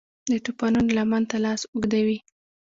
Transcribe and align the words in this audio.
د 0.31 0.33
توپانونو 0.45 0.89
لمن 0.97 1.23
ته 1.29 1.37
لاس 1.45 1.61
اوږدوي 1.71 2.17